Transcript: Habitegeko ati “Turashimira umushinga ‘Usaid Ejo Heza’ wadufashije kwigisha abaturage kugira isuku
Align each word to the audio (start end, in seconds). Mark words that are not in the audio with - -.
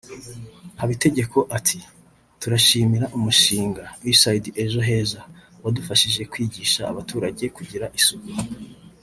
Habitegeko 0.79 1.37
ati 1.57 1.77
“Turashimira 2.41 3.05
umushinga 3.17 3.83
‘Usaid 4.13 4.45
Ejo 4.63 4.79
Heza’ 4.87 5.21
wadufashije 5.63 6.21
kwigisha 6.31 6.81
abaturage 6.91 7.45
kugira 7.57 7.87
isuku 7.99 8.31